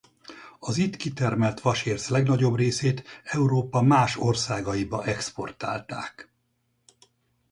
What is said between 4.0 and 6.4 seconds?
országaiba exportálták.